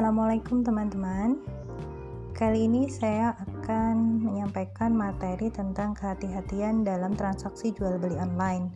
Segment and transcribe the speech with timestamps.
[0.00, 1.36] Assalamualaikum teman-teman.
[2.32, 8.72] Kali ini saya akan menyampaikan materi tentang kehati-hatian dalam transaksi jual beli online.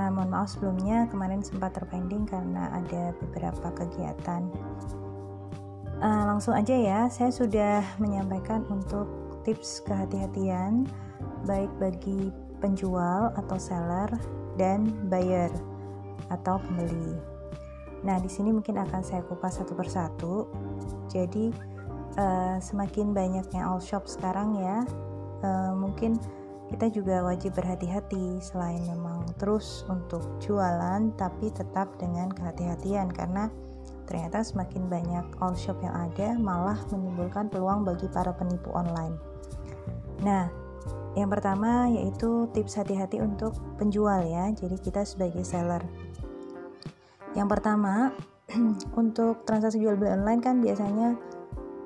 [0.00, 4.48] Uh, mohon maaf sebelumnya kemarin sempat terpending karena ada beberapa kegiatan.
[6.00, 9.12] Uh, langsung aja ya, saya sudah menyampaikan untuk
[9.44, 10.88] tips kehati-hatian
[11.44, 12.32] baik bagi
[12.64, 14.08] penjual atau seller
[14.56, 15.52] dan buyer
[16.32, 17.39] atau pembeli.
[18.00, 20.48] Nah, di sini mungkin akan saya kupas satu persatu.
[21.12, 21.52] Jadi,
[22.16, 24.84] uh, semakin banyaknya all shop sekarang ya,
[25.44, 26.16] uh, mungkin
[26.70, 33.50] kita juga wajib berhati-hati selain memang terus untuk jualan, tapi tetap dengan kehati-hatian karena
[34.06, 39.18] ternyata semakin banyak all shop yang ada malah menimbulkan peluang bagi para penipu online.
[40.22, 40.50] Nah,
[41.18, 44.50] yang pertama yaitu tips hati-hati untuk penjual ya.
[44.54, 45.82] Jadi kita sebagai seller
[47.34, 48.10] yang pertama,
[49.00, 51.14] untuk transaksi jual beli online kan biasanya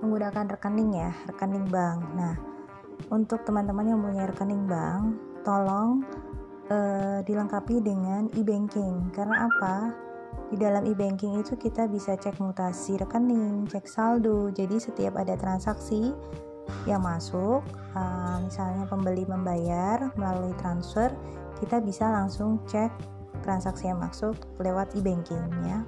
[0.01, 2.01] menggunakan rekening ya, rekening bank.
[2.17, 2.35] Nah,
[3.13, 6.05] untuk teman-teman yang punya rekening bank, tolong
[6.73, 9.13] uh, dilengkapi dengan e-banking.
[9.13, 9.93] Karena apa?
[10.53, 14.53] Di dalam e-banking itu kita bisa cek mutasi rekening, cek saldo.
[14.53, 16.13] Jadi setiap ada transaksi
[16.89, 17.61] yang masuk,
[17.93, 21.13] uh, misalnya pembeli membayar melalui transfer,
[21.61, 23.14] kita bisa langsung cek
[23.45, 25.85] transaksi yang masuk lewat e-banking ya.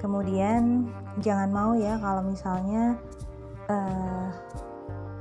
[0.00, 0.88] Kemudian
[1.20, 2.96] jangan mau ya kalau misalnya
[3.68, 4.32] uh,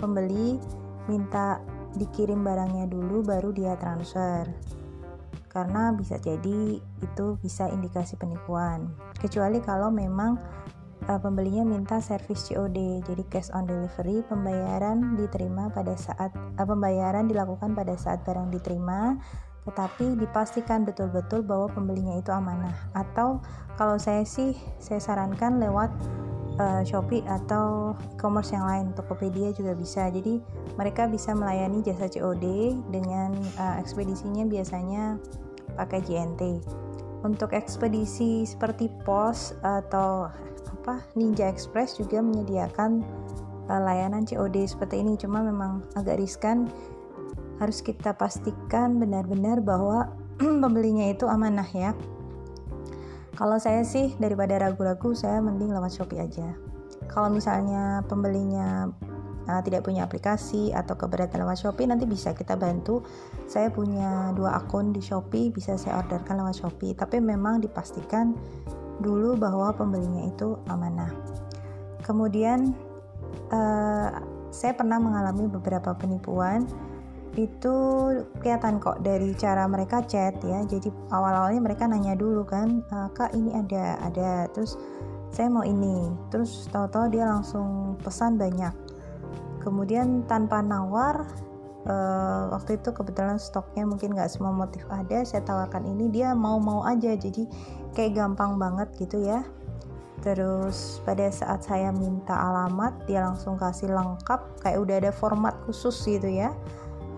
[0.01, 0.57] pembeli
[1.05, 1.61] minta
[1.99, 4.47] dikirim barangnya dulu baru dia transfer.
[5.51, 8.87] Karena bisa jadi itu bisa indikasi penipuan.
[9.19, 10.39] Kecuali kalau memang
[11.11, 17.27] uh, pembelinya minta servis COD, jadi cash on delivery, pembayaran diterima pada saat uh, pembayaran
[17.27, 19.19] dilakukan pada saat barang diterima
[19.65, 22.73] tetapi dipastikan betul-betul bahwa pembelinya itu amanah.
[22.97, 23.41] Atau
[23.77, 25.93] kalau saya sih saya sarankan lewat
[26.57, 28.85] uh, Shopee atau e-commerce yang lain.
[28.97, 30.09] Tokopedia juga bisa.
[30.09, 30.41] Jadi
[30.75, 35.21] mereka bisa melayani jasa COD dengan uh, ekspedisinya biasanya
[35.77, 36.61] pakai JNT
[37.21, 40.27] untuk ekspedisi seperti pos atau
[40.81, 43.05] apa Ninja Express juga menyediakan
[43.69, 45.13] uh, layanan COD seperti ini.
[45.21, 46.65] Cuma memang agak riskan
[47.61, 50.09] harus kita pastikan benar-benar bahwa
[50.41, 51.93] pembelinya itu amanah ya.
[53.37, 56.57] Kalau saya sih daripada ragu-ragu saya mending lewat Shopee aja.
[57.05, 58.89] Kalau misalnya pembelinya
[59.45, 63.05] uh, tidak punya aplikasi atau keberatan lewat Shopee nanti bisa kita bantu.
[63.45, 66.97] Saya punya dua akun di Shopee bisa saya orderkan lewat Shopee.
[66.97, 68.33] Tapi memang dipastikan
[69.01, 71.09] dulu bahwa pembelinya itu amanah.
[72.05, 72.73] Kemudian
[73.53, 74.09] uh,
[74.51, 76.67] saya pernah mengalami beberapa penipuan
[77.39, 77.75] itu
[78.43, 80.59] kelihatan kok dari cara mereka chat ya.
[80.67, 84.51] Jadi awal-awalnya mereka nanya dulu kan e, kak ini ada ada.
[84.51, 84.75] Terus
[85.31, 86.11] saya mau ini.
[86.27, 88.75] Terus tahu-tahu dia langsung pesan banyak.
[89.63, 91.29] Kemudian tanpa nawar
[91.85, 96.83] uh, waktu itu kebetulan stoknya mungkin nggak semua motif ada saya tawarkan ini dia mau-mau
[96.83, 97.15] aja.
[97.15, 97.47] Jadi
[97.95, 99.45] kayak gampang banget gitu ya.
[100.25, 105.97] Terus pada saat saya minta alamat dia langsung kasih lengkap kayak udah ada format khusus
[106.05, 106.53] gitu ya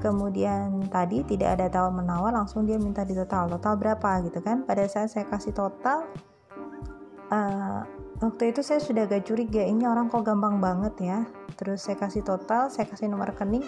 [0.04, 3.48] kemudian tadi tidak ada tawar menawar langsung dia minta di total.
[3.48, 4.68] Total berapa gitu kan?
[4.68, 6.04] Pada saat saya kasih total
[7.32, 7.82] uh,
[8.20, 11.20] waktu itu saya sudah agak curiga ini orang kok gampang banget ya.
[11.56, 13.64] Terus saya kasih total saya kasih nomor rekening.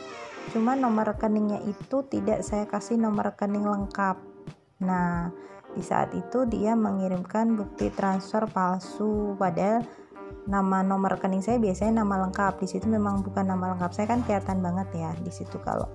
[0.52, 4.20] Cuma nomor rekeningnya itu tidak saya kasih nomor rekening lengkap.
[4.84, 5.32] Nah
[5.72, 9.40] di saat itu dia mengirimkan bukti transfer palsu.
[9.40, 9.88] Padahal
[10.46, 12.60] nama nomor rekening saya biasanya nama lengkap.
[12.60, 13.92] Di situ memang bukan nama lengkap.
[13.96, 15.88] Saya kan kelihatan banget ya di situ kalau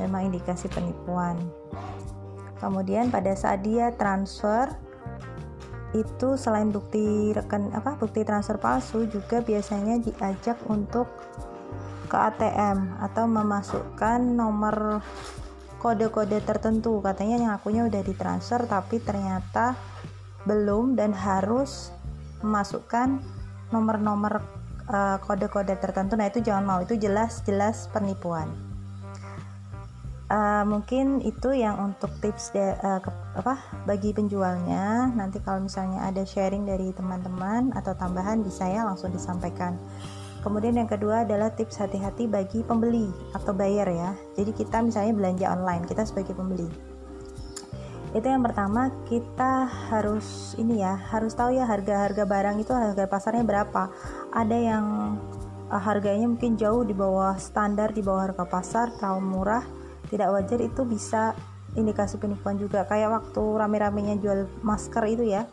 [0.00, 1.36] memang indikasi penipuan.
[2.62, 4.70] Kemudian pada saat dia transfer
[5.92, 11.04] itu selain bukti rekan apa bukti transfer palsu juga biasanya diajak untuk
[12.08, 15.04] ke ATM atau memasukkan nomor
[15.82, 17.02] kode-kode tertentu.
[17.02, 19.76] Katanya yang akunya udah ditransfer tapi ternyata
[20.48, 21.92] belum dan harus
[22.40, 23.20] memasukkan
[23.74, 24.38] nomor-nomor
[24.86, 26.14] uh, kode-kode tertentu.
[26.14, 28.71] Nah itu jangan mau itu jelas-jelas penipuan
[30.32, 35.12] uh, mungkin itu yang untuk tips de, uh, ke, apa bagi penjualnya.
[35.12, 39.76] Nanti kalau misalnya ada sharing dari teman-teman atau tambahan bisa ya langsung disampaikan.
[40.42, 44.10] Kemudian yang kedua adalah tips hati-hati bagi pembeli atau buyer ya.
[44.34, 46.66] Jadi kita misalnya belanja online kita sebagai pembeli.
[48.12, 53.46] Itu yang pertama kita harus ini ya harus tahu ya harga-harga barang itu harga pasarnya
[53.46, 53.88] berapa.
[54.34, 54.84] Ada yang
[55.70, 59.64] uh, harganya mungkin jauh di bawah standar di bawah harga pasar terlalu murah
[60.12, 61.32] tidak wajar itu bisa
[61.72, 62.84] indikasi penipuan juga.
[62.84, 65.48] Kayak waktu rame-ramenya jual masker itu ya.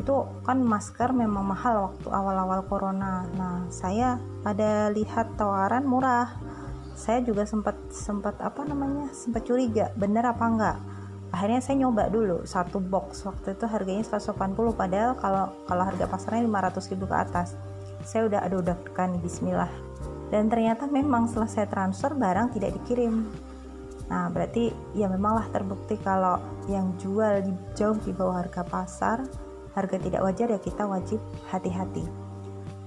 [0.00, 3.28] Itu kan masker memang mahal waktu awal-awal corona.
[3.36, 4.16] Nah saya
[4.48, 6.32] ada lihat tawaran murah.
[6.96, 10.76] Saya juga sempat sempat apa namanya sempat curiga bener apa enggak?
[11.28, 13.28] Akhirnya saya nyoba dulu satu box.
[13.28, 14.34] Waktu itu harganya 180
[14.72, 17.54] padahal kalau kalau harga pasarnya 500 ribu ke atas.
[18.08, 19.68] Saya udah aduh tekan bismillah.
[20.32, 23.28] Dan ternyata memang saya transfer barang tidak dikirim
[24.08, 29.18] nah berarti ya memanglah terbukti kalau yang jual di, jauh di bawah harga pasar
[29.76, 31.20] harga tidak wajar ya kita wajib
[31.52, 32.02] hati-hati.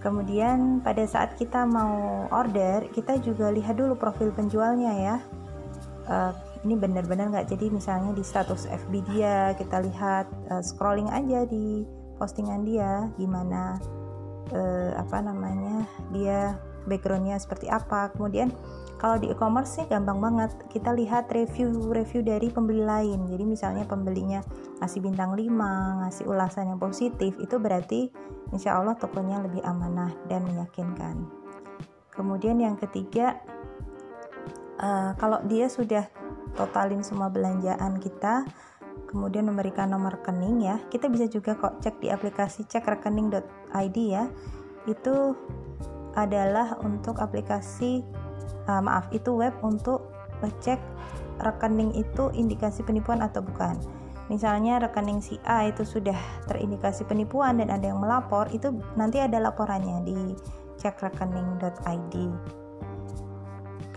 [0.02, 5.18] Kemudian pada saat kita mau order kita juga lihat dulu profil penjualnya ya.
[6.10, 6.34] Uh,
[6.66, 11.86] ini benar-benar nggak jadi misalnya di status FB dia kita lihat uh, scrolling aja di
[12.18, 13.82] postingan dia gimana
[14.54, 18.14] uh, apa namanya dia backgroundnya seperti apa.
[18.14, 18.54] Kemudian
[19.02, 20.54] kalau di e-commerce sih gampang banget.
[20.70, 23.26] Kita lihat review-review dari pembeli lain.
[23.26, 24.46] Jadi misalnya pembelinya
[24.78, 28.10] ngasih bintang 5 ngasih ulasan yang positif itu berarti
[28.54, 31.26] insya Allah tokonya lebih amanah dan meyakinkan.
[32.12, 33.40] Kemudian yang ketiga
[34.78, 36.06] uh, kalau dia sudah
[36.54, 38.44] totalin semua belanjaan kita
[39.08, 44.28] kemudian memberikan nomor rekening ya kita bisa juga kok cek di aplikasi cek rekening.id ya.
[44.90, 45.38] Itu
[46.18, 48.04] adalah untuk aplikasi
[48.68, 50.12] uh, maaf itu web untuk
[50.42, 50.80] ngecek
[51.42, 53.78] rekening itu indikasi penipuan atau bukan.
[54.30, 56.16] Misalnya rekening si A itu sudah
[56.48, 60.20] terindikasi penipuan dan ada yang melapor itu nanti ada laporannya di
[60.80, 62.16] cekrekening.id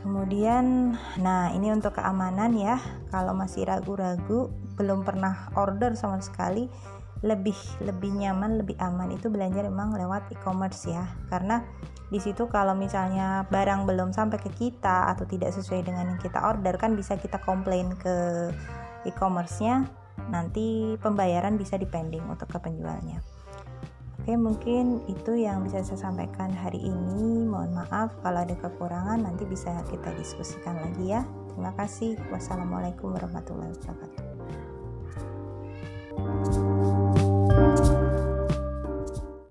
[0.04, 0.92] kemudian
[1.24, 2.76] nah ini untuk keamanan ya.
[3.08, 6.68] Kalau masih ragu-ragu belum pernah order sama sekali
[7.24, 11.08] lebih lebih nyaman lebih aman itu belanja memang lewat e-commerce ya.
[11.32, 11.64] Karena
[12.12, 16.38] di situ kalau misalnya barang belum sampai ke kita atau tidak sesuai dengan yang kita
[16.44, 18.48] order kan bisa kita komplain ke
[19.08, 19.88] e-commerce-nya
[20.28, 23.24] nanti pembayaran bisa dipending untuk ke penjualnya.
[24.20, 27.44] Oke mungkin itu yang bisa saya sampaikan hari ini.
[27.44, 31.24] Mohon maaf kalau ada kekurangan nanti bisa kita diskusikan lagi ya.
[31.52, 32.16] Terima kasih.
[32.32, 34.33] Wassalamualaikum warahmatullahi wabarakatuh